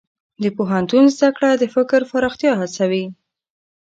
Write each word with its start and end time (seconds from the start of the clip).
د 0.43 0.45
پوهنتون 0.57 1.03
زده 1.15 1.29
کړه 1.35 1.49
د 1.57 1.63
فکر 1.75 1.99
پراختیا 2.11 2.51
هڅوي. 2.61 3.05